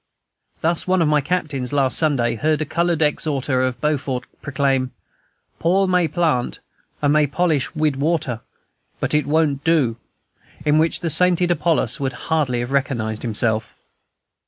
[0.61, 4.89] Thus, one of my captains, last Sunday, heard a colored exhorter at Beaufort proclaim,
[5.59, 6.57] "Paul may plant,
[7.03, 8.39] and may polish wid water,
[8.99, 9.97] but it won't do,"
[10.65, 13.75] in which the sainted Apollos would hardly have recognized himself.